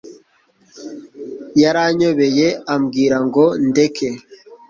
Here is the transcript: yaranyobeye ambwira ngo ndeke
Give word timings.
yaranyobeye 1.61 2.47
ambwira 2.73 3.17
ngo 3.27 3.45
ndeke 3.67 4.09